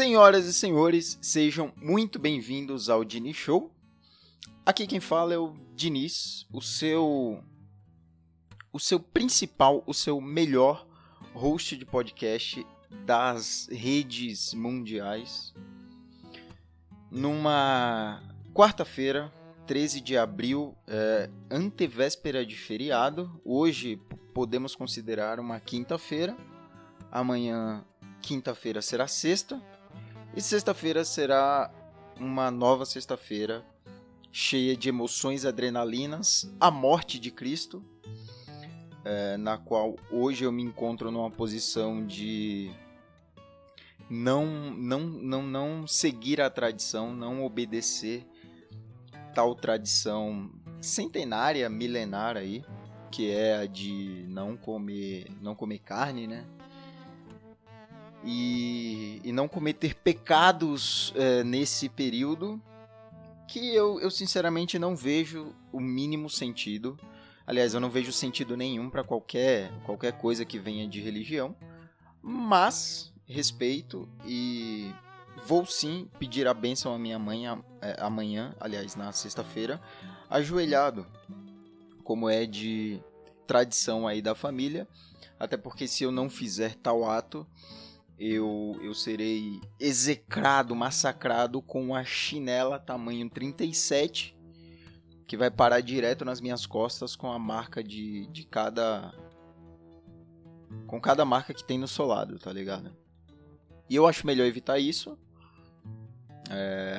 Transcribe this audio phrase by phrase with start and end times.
[0.00, 3.70] Senhoras e senhores, sejam muito bem-vindos ao Diniz Show.
[4.64, 7.44] Aqui quem fala é o Diniz, o seu
[8.72, 10.86] o seu principal, o seu melhor
[11.34, 12.66] host de podcast
[13.04, 15.52] das redes mundiais.
[17.10, 18.22] Numa
[18.54, 19.30] quarta-feira,
[19.66, 23.38] 13 de abril, é, antevéspera de feriado.
[23.44, 24.00] Hoje
[24.32, 26.34] podemos considerar uma quinta-feira.
[27.12, 27.84] Amanhã,
[28.22, 29.60] quinta-feira, será sexta.
[30.34, 31.70] E sexta-feira será
[32.16, 33.64] uma nova sexta-feira
[34.30, 37.82] cheia de emoções adrenalinas, a morte de Cristo,
[39.04, 42.70] é, na qual hoje eu me encontro numa posição de
[44.08, 48.24] não, não, não, não seguir a tradição, não obedecer
[49.34, 52.64] tal tradição centenária, milenar aí,
[53.10, 56.46] que é a de não comer, não comer carne, né?
[58.24, 62.60] E, e não cometer pecados é, nesse período
[63.48, 66.98] que eu, eu sinceramente não vejo o mínimo sentido.
[67.46, 71.56] Aliás, eu não vejo sentido nenhum para qualquer, qualquer coisa que venha de religião,
[72.22, 74.92] mas respeito e
[75.44, 79.80] vou sim pedir a bênção à minha mãe é, amanhã, aliás, na sexta-feira,
[80.28, 81.06] ajoelhado,
[82.04, 83.00] como é de
[83.46, 84.86] tradição aí da família,
[85.38, 87.44] até porque se eu não fizer tal ato,
[88.20, 94.36] eu, eu serei execrado, massacrado com a chinela tamanho 37,
[95.26, 99.14] que vai parar direto nas minhas costas com a marca de, de cada.
[100.86, 102.94] Com cada marca que tem no solado, tá ligado?
[103.88, 105.18] E eu acho melhor evitar isso.
[106.50, 106.98] É...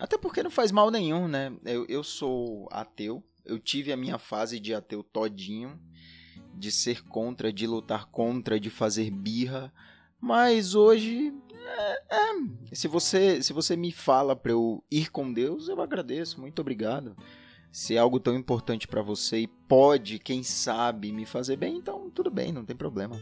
[0.00, 1.56] Até porque não faz mal nenhum, né?
[1.64, 3.22] Eu, eu sou ateu.
[3.44, 5.80] Eu tive a minha fase de ateu todinho.
[6.52, 9.72] De ser contra, de lutar contra, de fazer birra
[10.24, 15.68] mas hoje, é, é, se você se você me fala para eu ir com Deus,
[15.68, 17.14] eu agradeço, muito obrigado.
[17.70, 22.08] Se é algo tão importante para você e pode, quem sabe, me fazer bem, então
[22.08, 23.20] tudo bem, não tem problema.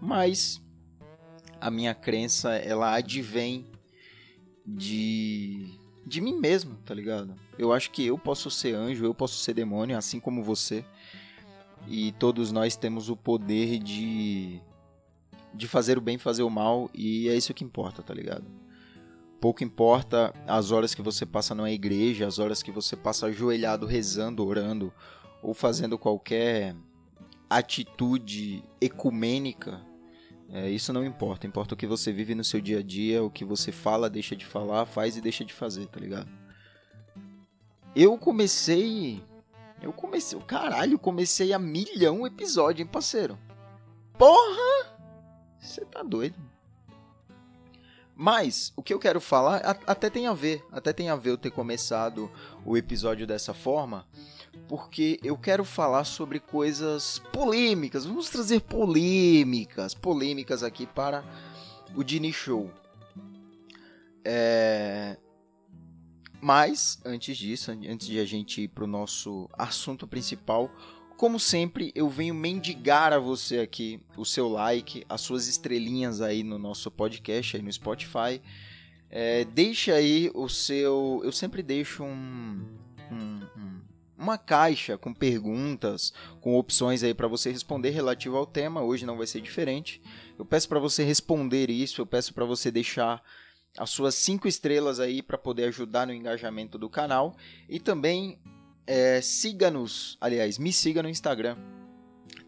[0.00, 0.62] Mas
[1.60, 3.66] a minha crença, ela advém
[4.64, 5.68] de
[6.06, 7.34] de mim mesmo, tá ligado?
[7.58, 10.84] Eu acho que eu posso ser anjo, eu posso ser demônio, assim como você.
[11.88, 14.62] E todos nós temos o poder de
[15.54, 18.44] de fazer o bem, fazer o mal, e é isso que importa, tá ligado?
[19.40, 23.86] Pouco importa as horas que você passa na igreja, as horas que você passa ajoelhado,
[23.86, 24.92] rezando, orando,
[25.42, 26.74] ou fazendo qualquer
[27.48, 29.80] atitude ecumênica.
[30.50, 31.46] É, isso não importa.
[31.46, 34.34] Importa o que você vive no seu dia a dia, o que você fala, deixa
[34.34, 36.28] de falar, faz e deixa de fazer, tá ligado?
[37.94, 39.22] Eu comecei.
[39.82, 40.38] Eu comecei.
[40.40, 43.38] Caralho, comecei a milhão episódio, hein, parceiro?
[44.18, 44.93] Porra!
[45.64, 46.36] Você tá doido.
[48.16, 51.38] Mas o que eu quero falar até tem a ver, até tem a ver eu
[51.38, 52.30] ter começado
[52.64, 54.06] o episódio dessa forma,
[54.68, 58.04] porque eu quero falar sobre coisas polêmicas.
[58.04, 61.24] Vamos trazer polêmicas, polêmicas aqui para
[61.96, 62.70] o Dini Show.
[64.24, 65.16] É...
[66.40, 70.70] Mas antes disso, antes de a gente ir para o nosso assunto principal,
[71.16, 76.42] como sempre, eu venho mendigar a você aqui o seu like, as suas estrelinhas aí
[76.42, 78.40] no nosso podcast, aí no Spotify.
[79.10, 81.20] É, deixa aí o seu.
[81.24, 82.66] Eu sempre deixo um,
[83.12, 83.80] um,
[84.18, 88.82] uma caixa com perguntas, com opções aí para você responder relativo ao tema.
[88.82, 90.02] Hoje não vai ser diferente.
[90.38, 93.22] Eu peço para você responder isso, eu peço para você deixar
[93.78, 97.36] as suas cinco estrelas aí para poder ajudar no engajamento do canal
[97.68, 98.38] e também
[98.86, 101.56] é, siga-nos, aliás, me siga no Instagram.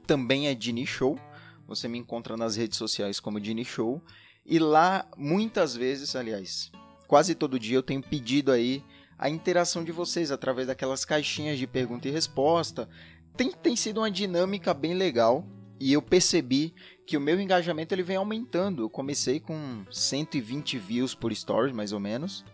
[0.06, 1.19] Também é Dini Show.
[1.66, 4.02] Você me encontra nas redes sociais como Dini Show.
[4.44, 6.70] E lá, muitas vezes, aliás,
[7.08, 8.84] quase todo dia eu tenho pedido aí
[9.19, 12.88] a interação de vocês através daquelas caixinhas de pergunta e resposta.
[13.36, 15.44] Tem, tem sido uma dinâmica bem legal
[15.80, 16.75] e eu percebi
[17.06, 18.82] que o meu engajamento ele vem aumentando.
[18.82, 22.44] Eu comecei com 120 views por stories, mais ou menos.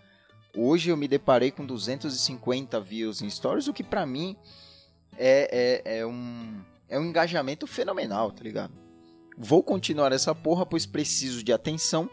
[0.57, 4.37] Hoje eu me deparei com 250 views em stories, o que para mim
[5.17, 8.73] é, é, é, um, é um engajamento fenomenal, tá ligado?
[9.37, 12.09] Vou continuar essa porra, pois preciso de atenção,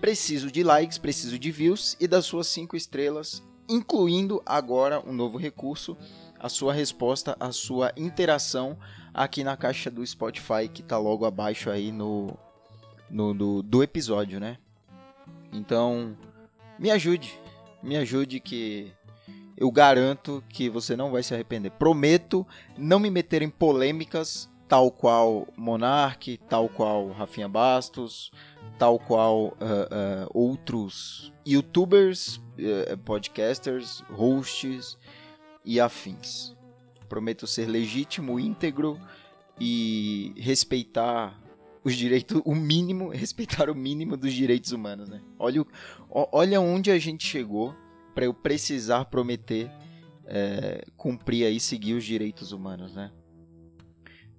[0.00, 5.38] preciso de likes, preciso de views e das suas 5 estrelas, incluindo agora um novo
[5.38, 5.96] recurso,
[6.40, 8.76] a sua resposta, a sua interação
[9.14, 12.36] aqui na caixa do Spotify, que tá logo abaixo aí no,
[13.08, 14.58] no do, do episódio, né?
[15.52, 16.16] Então,
[16.78, 17.38] me ajude,
[17.82, 18.92] me ajude que
[19.56, 21.70] eu garanto que você não vai se arrepender.
[21.72, 22.46] Prometo
[22.76, 28.30] não me meter em polêmicas tal qual Monark, tal qual Rafinha Bastos,
[28.78, 34.98] tal qual uh, uh, outros youtubers, uh, podcasters, hosts
[35.64, 36.54] e afins.
[37.08, 39.00] Prometo ser legítimo, íntegro
[39.58, 41.40] e respeitar
[41.84, 45.20] os direitos, o mínimo, respeitar o mínimo dos direitos humanos, né?
[45.38, 45.64] Olha,
[46.10, 47.74] olha onde a gente chegou
[48.14, 49.70] para eu precisar prometer
[50.26, 53.10] é, cumprir aí, seguir os direitos humanos, né?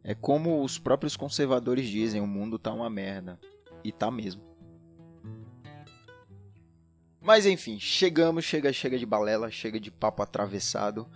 [0.03, 3.39] É como os próprios conservadores dizem, o mundo tá uma merda.
[3.83, 4.41] E tá mesmo.
[7.21, 11.07] Mas enfim, chegamos, chega, chega de balela, chega de papo atravessado.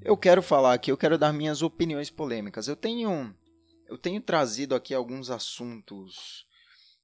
[0.00, 2.68] Eu quero falar aqui, eu quero dar minhas opiniões polêmicas.
[2.68, 3.34] Eu tenho
[3.90, 6.46] eu tenho trazido aqui alguns assuntos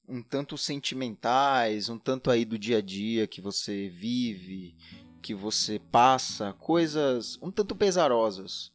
[0.09, 4.77] um tanto sentimentais, um tanto aí do dia a dia que você vive,
[5.21, 8.71] que você passa, coisas um tanto pesarosas.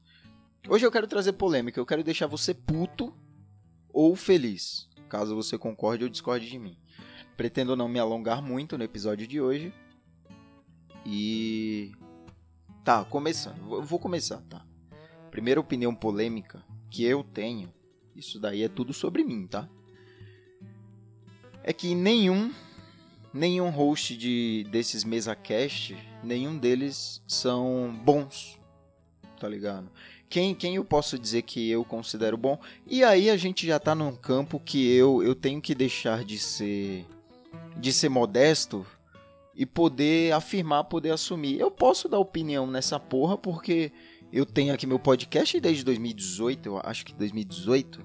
[0.67, 3.15] Hoje eu quero trazer polêmica, eu quero deixar você puto
[3.93, 6.77] ou feliz, caso você concorde ou discorde de mim.
[7.37, 9.73] Pretendo não me alongar muito no episódio de hoje.
[11.05, 11.93] E
[12.83, 13.81] tá, começando.
[13.81, 14.65] Vou começar, tá?
[15.31, 17.73] Primeira opinião polêmica que eu tenho,
[18.21, 19.67] isso daí é tudo sobre mim, tá?
[21.63, 22.51] É que nenhum
[23.33, 28.59] nenhum host de desses mesa cast, nenhum deles são bons.
[29.39, 29.89] Tá ligado?
[30.31, 32.57] quem, quem eu posso dizer que eu considero bom.
[32.87, 36.39] E aí a gente já tá num campo que eu, eu tenho que deixar de
[36.39, 37.05] ser
[37.75, 38.85] de ser modesto
[39.53, 41.59] e poder afirmar, poder assumir.
[41.59, 43.91] Eu posso dar opinião nessa porra porque
[44.31, 47.99] eu tenho aqui meu podcast desde 2018, eu acho que 2018.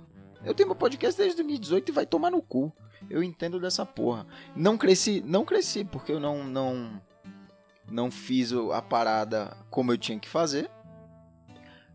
[0.45, 2.73] Eu tenho meu podcast desde 2018 e vai tomar no cu.
[3.11, 4.27] Eu entendo dessa porra.
[4.55, 7.03] Não cresci, não cresci porque eu não não
[7.89, 10.71] não fiz a parada como eu tinha que fazer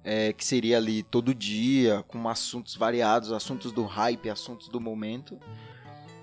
[0.03, 5.39] é, que seria ali todo dia, com assuntos variados, assuntos do hype, assuntos do momento.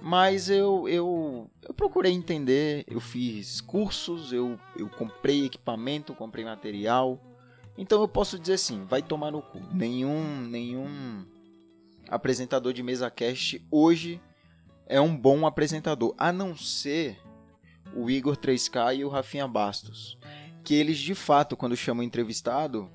[0.00, 7.20] Mas eu, eu, eu procurei entender, eu fiz cursos, eu, eu comprei equipamento, comprei material.
[7.78, 9.60] Então eu posso dizer assim, vai tomar no cu.
[9.72, 11.24] Nenhum, nenhum
[12.08, 14.20] apresentador de mesa cast hoje
[14.86, 17.18] é um bom apresentador, a não ser
[17.94, 20.18] o Igor 3K e o Rafinha Bastos.
[20.64, 22.90] Que eles de fato, quando chamam entrevistado,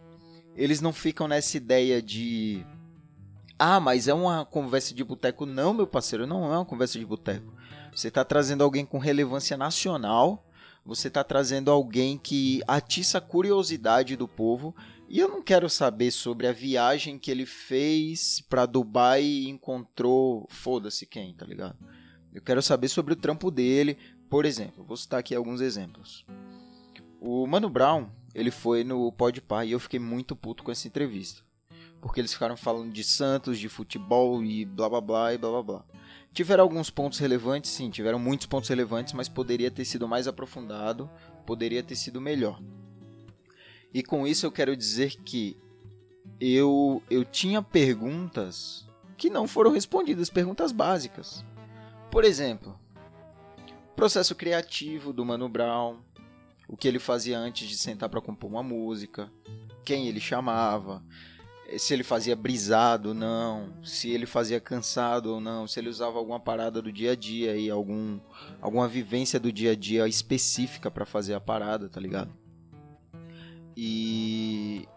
[0.56, 2.66] eles não ficam nessa ideia de
[3.58, 5.46] ah, mas é uma conversa de boteco.
[5.46, 7.54] Não, meu parceiro, não é uma conversa de boteco.
[7.96, 10.46] Você está trazendo alguém com relevância nacional,
[10.86, 14.76] você está trazendo alguém que atiça a curiosidade do povo.
[15.08, 20.48] E eu não quero saber sobre a viagem que ele fez para Dubai e encontrou
[20.50, 21.78] foda-se quem, tá ligado?
[22.34, 23.98] Eu quero saber sobre o trampo dele.
[24.30, 26.26] Por exemplo, vou citar aqui alguns exemplos.
[27.22, 31.42] O Mano Brown, ele foi no Podpah e eu fiquei muito puto com essa entrevista.
[32.02, 35.64] Porque eles ficaram falando de Santos, de futebol e blá blá blá e blá blá
[35.64, 35.86] blá.
[36.34, 41.10] Tiveram alguns pontos relevantes, sim, tiveram muitos pontos relevantes, mas poderia ter sido mais aprofundado,
[41.46, 42.60] poderia ter sido melhor.
[43.94, 45.56] E com isso eu quero dizer que
[46.40, 51.46] eu, eu tinha perguntas que não foram respondidas, perguntas básicas.
[52.10, 52.80] Por exemplo,
[53.96, 56.00] processo criativo do Mano Brown,
[56.68, 59.32] o que ele fazia antes de sentar para compor uma música,
[59.86, 61.04] quem ele chamava,
[61.78, 66.18] se ele fazia brisado ou não, se ele fazia cansado ou não, se ele usava
[66.18, 68.20] alguma parada do dia a dia e algum
[68.62, 72.32] alguma vivência do dia a dia específica para fazer a parada, tá ligado?
[73.76, 74.88] E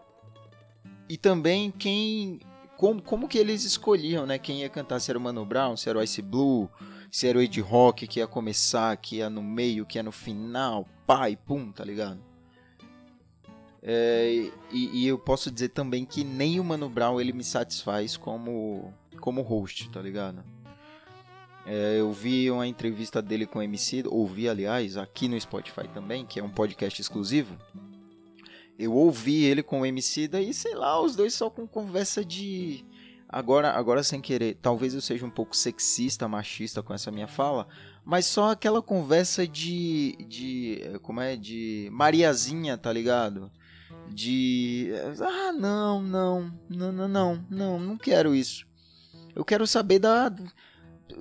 [1.09, 2.39] e também quem
[2.77, 4.37] como, como que eles escolhiam, né?
[4.37, 6.69] Quem ia cantar, se era o Mano Brown, se era o Ice Blue,
[7.11, 10.11] se era o Ed Rock que ia começar, que ia no meio, que ia no
[10.11, 10.87] final,
[11.29, 12.21] e pum, tá ligado?
[13.89, 18.17] É, e, e, eu posso dizer também que nem o Mano Brown ele me satisfaz
[18.17, 20.43] como, como host, tá ligado?
[21.65, 26.25] É, eu vi uma entrevista dele com o MC, ouvi aliás, aqui no Spotify também,
[26.25, 27.57] que é um podcast exclusivo.
[28.77, 32.85] Eu ouvi ele com o MC, daí sei lá, os dois só com conversa de
[33.29, 37.67] Agora, agora sem querer, talvez eu seja um pouco sexista, machista com essa minha fala,
[38.05, 43.51] mas só aquela conversa de de como é de Mariazinha, tá ligado?
[44.09, 48.65] De ah, não, não, não, não, não, não, não quero isso.
[49.35, 50.33] Eu quero saber da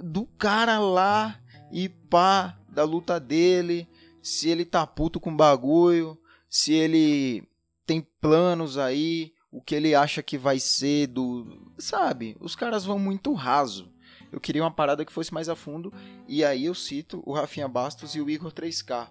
[0.02, 1.38] do cara lá
[1.71, 3.88] e pá, da luta dele,
[4.23, 7.47] se ele tá puto com bagulho, se ele
[7.85, 11.73] tem planos aí, o que ele acha que vai ser do.
[11.78, 12.37] Sabe?
[12.40, 13.93] Os caras vão muito raso.
[14.31, 15.93] Eu queria uma parada que fosse mais a fundo.
[16.28, 19.09] E aí eu cito o Rafinha Bastos e o Igor 3K.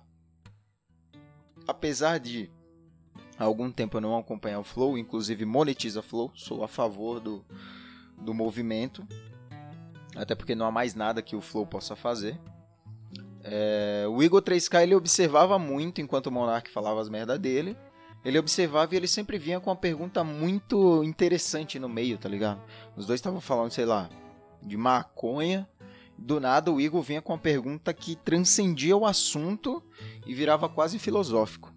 [1.68, 2.52] Apesar de
[3.38, 7.44] há algum tempo eu não acompanhar o Flow, inclusive monetiza Flow, sou a favor do,
[8.18, 9.06] do movimento.
[10.16, 12.40] Até porque não há mais nada que o Flow possa fazer.
[13.44, 17.78] É, o Igor 3K ele observava muito enquanto o Monark falava as merda dele.
[18.24, 22.60] Ele observava e ele sempre vinha com uma pergunta muito interessante no meio, tá ligado?
[22.96, 24.10] Os dois estavam falando, sei lá,
[24.64, 25.70] de maconha.
[26.18, 29.84] Do nada o Igor vinha com uma pergunta que transcendia o assunto
[30.26, 31.75] e virava quase filosófico.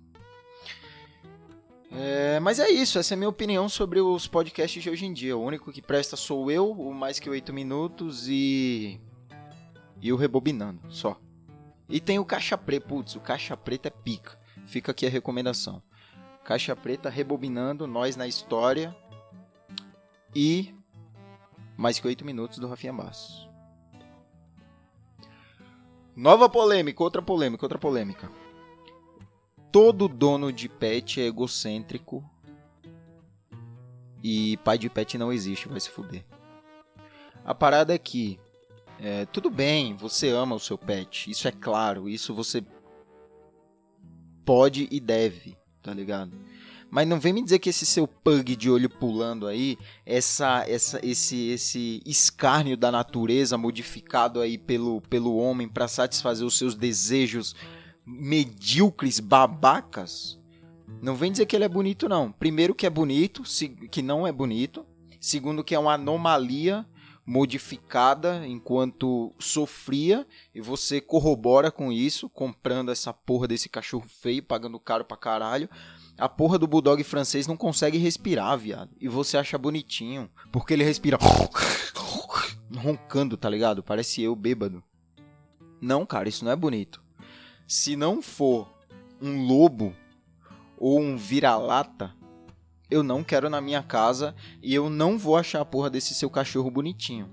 [1.90, 5.12] É, mas é isso, essa é a minha opinião sobre os podcasts de hoje em
[5.12, 5.36] dia.
[5.36, 9.00] O único que presta sou eu, o Mais Que 8 Minutos e.
[10.00, 11.18] E o Rebobinando, só.
[11.88, 14.38] E tem o Caixa Preta, putz, o Caixa Preta é pica.
[14.66, 15.82] Fica aqui a recomendação.
[16.44, 18.94] Caixa Preta rebobinando, nós na história.
[20.34, 20.74] E
[21.76, 23.48] mais que 8 minutos do Rafinha Bastos.
[26.14, 28.30] Nova polêmica, outra polêmica, outra polêmica.
[29.70, 32.24] Todo dono de pet é egocêntrico.
[34.22, 36.24] E pai de pet não existe, vai se fuder.
[37.44, 38.38] A parada é que
[39.00, 42.64] é, tudo bem, você ama o seu pet, isso é claro, isso você
[44.44, 46.36] pode e deve, tá ligado?
[46.90, 50.98] Mas não vem me dizer que esse seu pug de olho pulando aí, essa, essa,
[51.06, 57.54] esse, esse escárnio da natureza modificado aí pelo, pelo homem para satisfazer os seus desejos
[58.08, 60.38] medíocres, babacas,
[61.02, 62.32] não vem dizer que ele é bonito não.
[62.32, 63.42] Primeiro que é bonito,
[63.90, 64.86] que não é bonito.
[65.20, 66.86] Segundo que é uma anomalia
[67.26, 74.80] modificada enquanto sofria e você corrobora com isso, comprando essa porra desse cachorro feio, pagando
[74.80, 75.68] caro pra caralho.
[76.16, 78.90] A porra do bulldog francês não consegue respirar, viado.
[79.00, 81.18] E você acha bonitinho, porque ele respira
[82.76, 83.82] roncando, tá ligado?
[83.82, 84.82] Parece eu bêbado.
[85.80, 87.00] Não, cara, isso não é bonito.
[87.68, 88.66] Se não for
[89.20, 89.94] um lobo
[90.78, 92.14] ou um vira-lata,
[92.90, 96.30] eu não quero na minha casa e eu não vou achar a porra desse seu
[96.30, 97.30] cachorro bonitinho.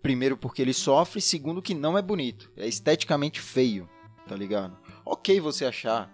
[0.00, 3.90] Primeiro porque ele sofre, segundo que não é bonito, é esteticamente feio,
[4.28, 4.78] tá ligado?
[5.04, 6.08] OK você achar.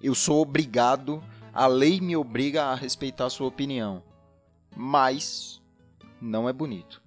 [0.00, 1.22] Eu sou obrigado,
[1.52, 4.02] a lei me obriga a respeitar a sua opinião.
[4.74, 5.60] Mas
[6.18, 7.02] não é bonito.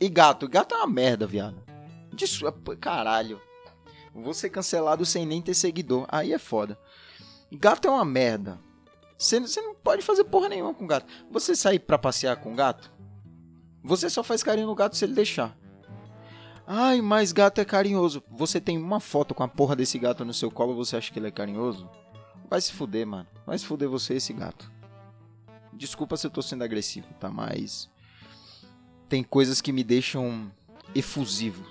[0.00, 1.62] E gato, gato é uma merda, viado.
[2.12, 3.40] Desculpa, caralho.
[4.14, 6.06] Vou ser cancelado sem nem ter seguidor.
[6.08, 6.78] Aí é foda.
[7.52, 8.58] Gato é uma merda.
[9.18, 11.06] Você, não pode fazer porra nenhuma com gato.
[11.30, 12.90] Você sair pra passear com gato,
[13.82, 15.56] você só faz carinho no gato se ele deixar.
[16.66, 18.22] Ai, mas gato é carinhoso.
[18.30, 21.18] Você tem uma foto com a porra desse gato no seu colo, você acha que
[21.18, 21.90] ele é carinhoso?
[22.48, 23.26] Vai se fuder, mano.
[23.46, 24.70] Vai se fuder você esse gato.
[25.72, 27.28] Desculpa se eu tô sendo agressivo, tá?
[27.28, 27.90] Mas.
[29.08, 30.50] Tem coisas que me deixam
[30.94, 31.64] efusivo.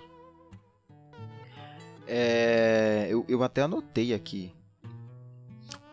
[2.10, 3.08] É...
[3.10, 4.52] Eu, eu até anotei aqui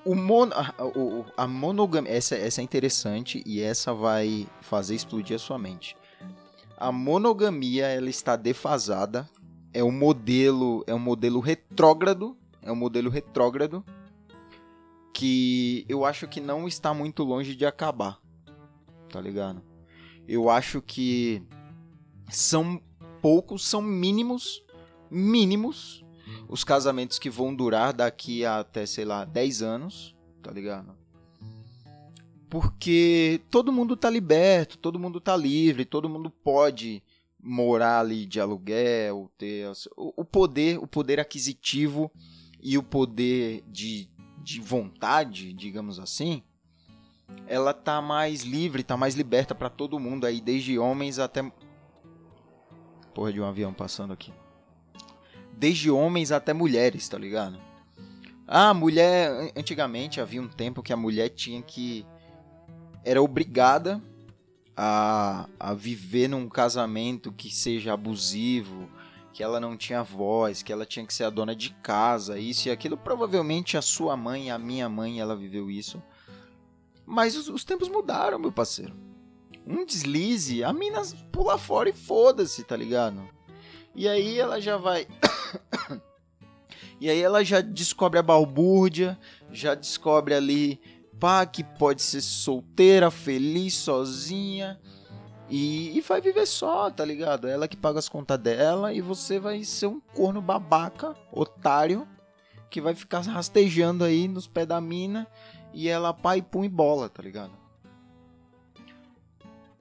[0.06, 0.72] o mon, a,
[1.36, 5.96] a monogamia, essa, essa é interessante e essa vai fazer explodir a sua mente.
[6.78, 9.28] A monogamia ela está defasada,
[9.74, 13.84] é um modelo, é um modelo retrógrado, é um modelo retrógrado
[15.12, 18.20] que eu acho que não está muito longe de acabar.
[19.08, 19.60] Tá ligado?
[20.28, 21.42] Eu acho que
[22.30, 22.80] são
[23.20, 24.62] poucos, são mínimos,
[25.10, 26.05] mínimos
[26.48, 30.94] os casamentos que vão durar daqui a até, sei lá, 10 anos, tá ligado?
[32.48, 37.02] Porque todo mundo tá liberto, todo mundo tá livre, todo mundo pode
[37.42, 42.10] morar ali de aluguel, ter o poder, o poder aquisitivo
[42.60, 44.08] e o poder de,
[44.42, 46.42] de vontade, digamos assim,
[47.46, 51.52] ela tá mais livre, tá mais liberta para todo mundo aí, desde homens até
[53.12, 54.32] porra de um avião passando aqui
[55.56, 57.58] desde homens até mulheres, tá ligado?
[58.46, 59.52] Ah, mulher.
[59.56, 62.06] Antigamente havia um tempo que a mulher tinha que.
[63.04, 64.02] Era obrigada
[64.76, 68.88] a, a viver num casamento que seja abusivo,
[69.32, 72.68] que ela não tinha voz, que ela tinha que ser a dona de casa, isso
[72.68, 72.96] e aquilo.
[72.96, 76.02] Provavelmente a sua mãe, a minha mãe, ela viveu isso.
[77.04, 78.94] Mas os, os tempos mudaram, meu parceiro.
[79.66, 83.35] Um deslize, a mina pula fora e foda-se, tá ligado?
[83.96, 85.08] E aí ela já vai.
[87.00, 89.18] e aí ela já descobre a balbúrdia,
[89.50, 90.78] já descobre ali,
[91.18, 94.78] pá, que pode ser solteira, feliz, sozinha.
[95.48, 97.48] E, e vai viver só, tá ligado?
[97.48, 102.06] Ela que paga as contas dela e você vai ser um corno babaca, otário,
[102.68, 105.26] que vai ficar rastejando aí nos pés da mina
[105.72, 107.52] e ela pai pum e bola, tá ligado?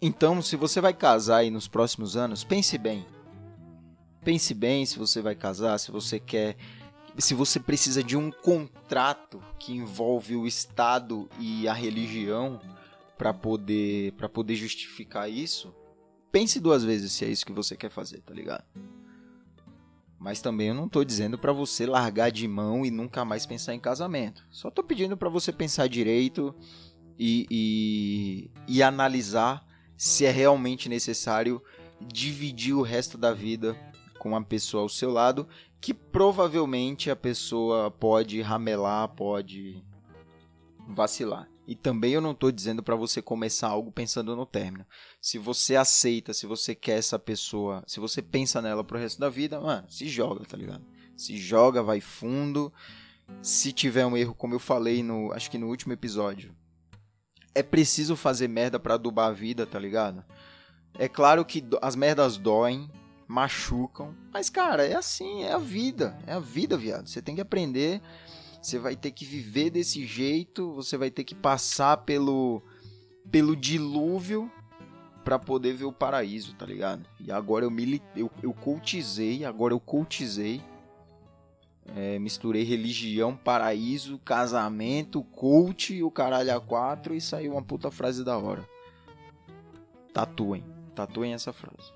[0.01, 3.05] Então, se você vai casar aí nos próximos anos, pense bem.
[4.25, 6.58] Pense bem se você vai casar, se você quer.
[7.20, 12.60] Se você precisa de um contrato que envolve o Estado e a religião
[13.17, 15.74] para poder, poder justificar isso,
[16.32, 18.65] pense duas vezes se é isso que você quer fazer, tá ligado?
[20.20, 23.75] Mas também eu não tô dizendo para você largar de mão e nunca mais pensar
[23.75, 24.44] em casamento.
[24.50, 26.53] Só tô pedindo para você pensar direito
[27.17, 29.65] e, e, e analisar
[29.96, 31.62] se é realmente necessário
[32.01, 33.77] dividir o resto da vida
[34.25, 35.48] com uma pessoa ao seu lado
[35.79, 39.86] que provavelmente a pessoa pode ramelar, pode
[40.88, 41.48] vacilar.
[41.67, 44.84] E também eu não estou dizendo para você começar algo pensando no término.
[45.22, 49.29] Se você aceita, se você quer essa pessoa, se você pensa nela pro resto da
[49.29, 50.84] vida, mano, se joga, tá ligado?
[51.15, 52.74] Se joga, vai fundo.
[53.44, 56.51] Se tiver um erro, como eu falei no, acho que no último episódio,
[57.53, 60.25] é preciso fazer merda para adubar a vida, tá ligado?
[60.98, 62.89] É claro que as merdas doem,
[63.27, 67.08] machucam, mas cara, é assim, é a vida, é a vida, viado.
[67.08, 68.01] Você tem que aprender
[68.65, 72.63] você vai ter que viver desse jeito, você vai ter que passar pelo
[73.29, 74.51] pelo dilúvio
[75.24, 77.08] para poder ver o paraíso, tá ligado?
[77.20, 80.63] E agora eu me eu, eu cultizei, agora eu cultizei.
[81.96, 88.24] É, misturei religião, paraíso, casamento, cult, o caralho a quatro e saiu uma puta frase
[88.24, 88.67] da hora.
[90.12, 90.63] Tatuem,
[90.96, 91.94] tatuem essa frase.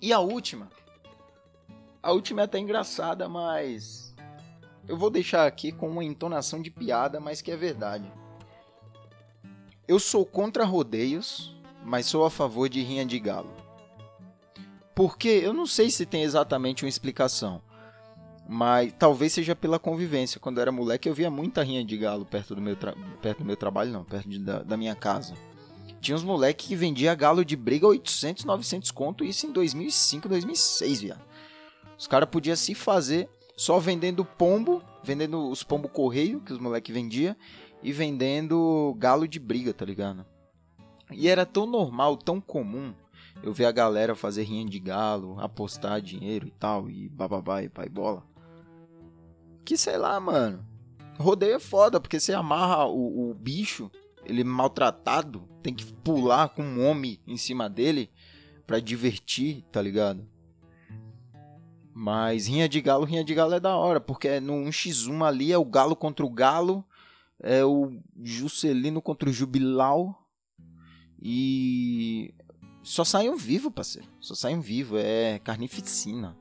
[0.00, 0.68] E a última?
[2.02, 4.14] A última é até engraçada, mas
[4.86, 8.10] eu vou deixar aqui com uma entonação de piada, mas que é verdade.
[9.86, 13.50] Eu sou contra rodeios, mas sou a favor de rinha de galo.
[14.94, 17.62] Porque eu não sei se tem exatamente uma explicação,
[18.48, 20.40] mas talvez seja pela convivência.
[20.40, 22.76] Quando eu era moleque, eu via muita rinha de galo perto do meu,
[23.20, 25.34] perto do meu trabalho, não, perto de, da, da minha casa.
[26.00, 31.00] Tinha uns moleques que vendia galo de briga 800, 900 conto, isso em 2005, 2006,
[31.00, 31.24] viado.
[31.98, 36.94] Os caras podiam se fazer só vendendo pombo, vendendo os pombo correio que os moleques
[36.94, 37.36] vendia
[37.82, 40.24] e vendendo galo de briga, tá ligado?
[41.10, 42.94] E era tão normal, tão comum
[43.42, 47.68] eu ver a galera fazer rinha de galo, apostar dinheiro e tal, e bababá e
[47.68, 48.22] pai bola.
[49.64, 50.64] Que sei lá, mano.
[51.18, 53.90] Rodeio é foda, porque você amarra o, o bicho,
[54.28, 58.10] ele maltratado, tem que pular com um homem em cima dele
[58.66, 60.28] para divertir, tá ligado?
[61.92, 65.58] Mas rinha de galo, rinha de galo é da hora, porque no 1x1 ali é
[65.58, 66.84] o galo contra o galo,
[67.40, 70.16] é o Juscelino contra o Jubilau.
[71.20, 72.32] E
[72.82, 74.08] só saem vivo, parceiro.
[74.20, 76.36] Só saem vivo, é carnificina.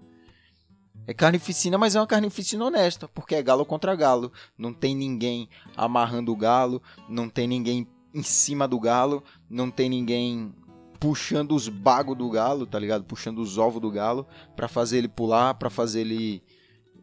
[1.07, 4.29] É carnificina, mas é uma carnificina honesta, porque é galo contra galo.
[4.57, 9.89] Não tem ninguém amarrando o galo, não tem ninguém em cima do galo, não tem
[9.89, 10.53] ninguém
[10.99, 13.05] puxando os bagos do galo, tá ligado?
[13.05, 16.43] Puxando os ovos do galo para fazer ele pular, para fazer ele.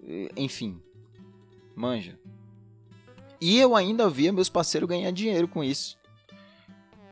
[0.02, 0.78] Eh, enfim.
[1.74, 2.18] Manja.
[3.40, 5.96] E eu ainda via meus parceiros ganhar dinheiro com isso.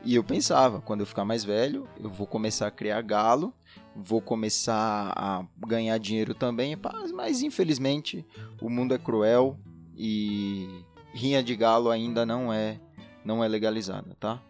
[0.03, 3.53] E eu pensava, quando eu ficar mais velho, eu vou começar a criar galo,
[3.95, 6.77] vou começar a ganhar dinheiro também,
[7.13, 8.25] mas infelizmente
[8.61, 9.57] o mundo é cruel
[9.95, 10.67] e
[11.13, 12.79] rinha de galo ainda não é
[13.23, 14.41] não é legalizada, tá?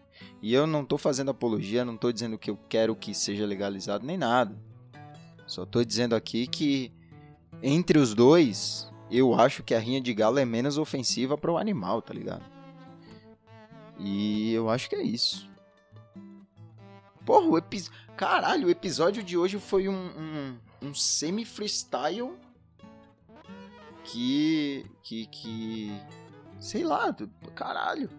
[0.42, 4.06] E eu não estou fazendo apologia, não estou dizendo que eu quero que seja legalizado
[4.06, 4.60] nem nada.
[5.46, 6.92] Só estou dizendo aqui que
[7.62, 11.58] entre os dois, eu acho que a rinha de galo é menos ofensiva para o
[11.58, 12.53] animal, tá ligado?
[14.00, 15.50] E eu acho que é isso.
[17.26, 18.00] Porra, o episódio.
[18.18, 22.34] Caralho, o episódio de hoje foi um, um, um semi-freestyle
[24.04, 24.86] que.
[25.02, 25.26] que.
[25.28, 26.02] que.
[26.60, 27.16] sei lá,
[27.56, 28.10] caralho.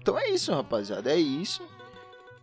[0.00, 1.10] Então é isso, rapaziada.
[1.12, 1.66] É isso.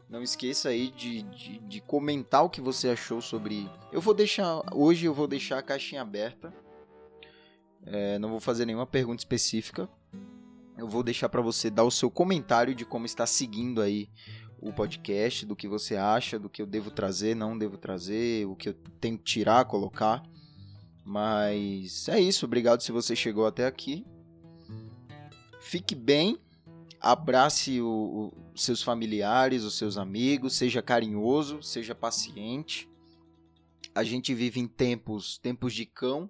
[0.09, 3.69] Não esqueça aí de, de, de, comentar o que você achou sobre.
[3.91, 4.61] Eu vou deixar.
[4.73, 6.53] Hoje eu vou deixar a caixinha aberta.
[7.85, 9.89] É, não vou fazer nenhuma pergunta específica.
[10.77, 14.09] Eu vou deixar para você dar o seu comentário de como está seguindo aí
[14.59, 18.55] o podcast, do que você acha, do que eu devo trazer, não devo trazer, o
[18.55, 20.23] que eu tenho que tirar, colocar.
[21.03, 22.45] Mas é isso.
[22.45, 24.05] Obrigado se você chegou até aqui.
[25.59, 26.39] Fique bem
[27.01, 28.31] abrace os
[28.63, 32.87] seus familiares, os seus amigos, seja carinhoso, seja paciente.
[33.95, 36.29] A gente vive em tempos, tempos de cão,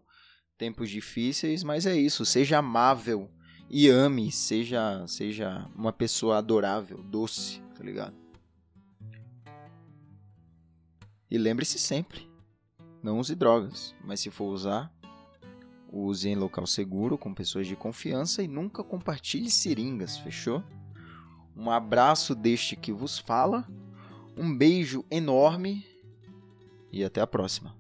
[0.58, 3.30] tempos difíceis, mas é isso, seja amável
[3.72, 8.16] e ame, seja, seja uma pessoa adorável, doce, tá ligado?
[11.30, 12.30] E lembre-se sempre,
[13.02, 14.94] não use drogas, mas se for usar,
[15.92, 20.64] Use em local seguro, com pessoas de confiança e nunca compartilhe seringas, fechou?
[21.56, 23.68] Um abraço deste que vos fala,
[24.38, 25.86] um beijo enorme
[26.90, 27.76] e até a próxima.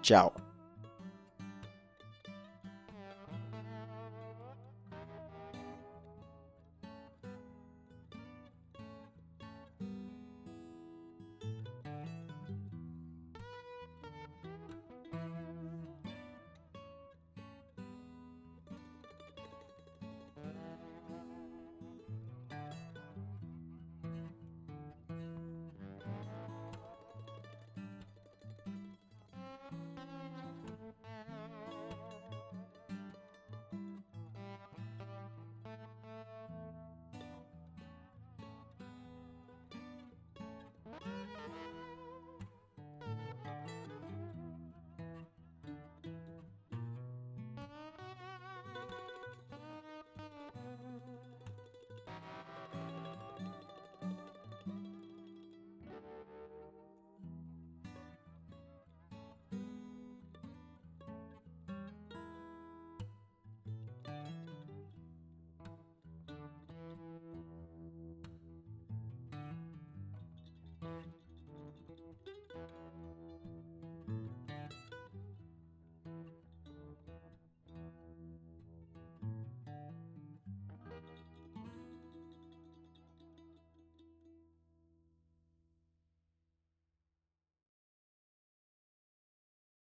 [0.00, 0.47] Tchau.